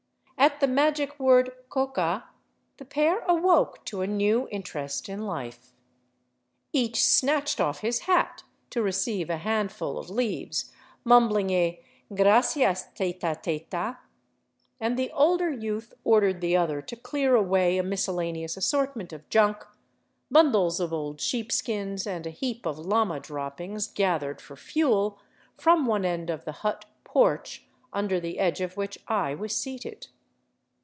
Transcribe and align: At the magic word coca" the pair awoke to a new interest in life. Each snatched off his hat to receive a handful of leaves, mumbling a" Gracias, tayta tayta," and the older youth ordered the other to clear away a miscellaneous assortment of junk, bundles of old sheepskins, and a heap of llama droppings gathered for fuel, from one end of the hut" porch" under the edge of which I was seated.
At 0.37 0.59
the 0.59 0.65
magic 0.65 1.19
word 1.19 1.51
coca" 1.69 2.23
the 2.77 2.85
pair 2.85 3.19
awoke 3.25 3.85
to 3.85 4.01
a 4.01 4.07
new 4.07 4.47
interest 4.49 5.07
in 5.07 5.27
life. 5.27 5.71
Each 6.73 7.03
snatched 7.05 7.61
off 7.61 7.81
his 7.81 7.99
hat 8.01 8.43
to 8.71 8.81
receive 8.81 9.29
a 9.29 9.37
handful 9.37 9.99
of 9.99 10.09
leaves, 10.09 10.71
mumbling 11.03 11.51
a" 11.51 11.79
Gracias, 12.15 12.87
tayta 12.95 13.39
tayta," 13.39 13.99
and 14.79 14.97
the 14.97 15.11
older 15.11 15.51
youth 15.51 15.93
ordered 16.03 16.41
the 16.41 16.57
other 16.57 16.81
to 16.81 16.95
clear 16.95 17.35
away 17.35 17.77
a 17.77 17.83
miscellaneous 17.83 18.57
assortment 18.57 19.13
of 19.13 19.29
junk, 19.29 19.63
bundles 20.31 20.79
of 20.79 20.91
old 20.91 21.21
sheepskins, 21.21 22.07
and 22.07 22.25
a 22.25 22.31
heap 22.31 22.65
of 22.65 22.79
llama 22.79 23.19
droppings 23.19 23.85
gathered 23.85 24.41
for 24.41 24.55
fuel, 24.55 25.19
from 25.55 25.85
one 25.85 26.03
end 26.03 26.31
of 26.31 26.45
the 26.45 26.51
hut" 26.63 26.85
porch" 27.03 27.67
under 27.93 28.19
the 28.19 28.39
edge 28.39 28.59
of 28.59 28.75
which 28.75 28.97
I 29.07 29.35
was 29.35 29.55
seated. 29.55 30.07